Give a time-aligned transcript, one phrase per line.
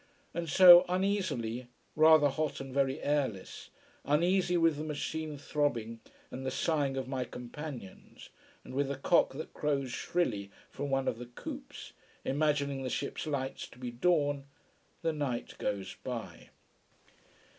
[0.33, 3.69] And so, uneasily, rather hot and very airless,
[4.03, 5.99] uneasy with the machine throbbing
[6.31, 8.31] and the sighing of my companions,
[8.63, 11.93] and with a cock that crows shrilly from one of the coops,
[12.25, 14.45] imagining the ship's lights to be dawn,
[15.03, 16.49] the night goes by.